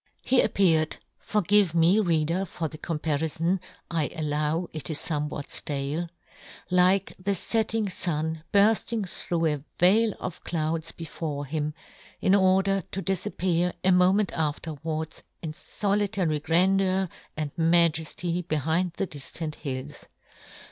[0.23, 3.61] He appeared— forgive me, Reader, for the com parifon,
[3.91, 6.09] I allow it isfomewhat ftale^—
[6.71, 11.75] like the fetting fun burfling through a veil of clouds before him,
[12.19, 17.07] in order to difappear, a moment afterwards, in folitary grandeur
[17.37, 20.07] and majefty be hind the diftant hills.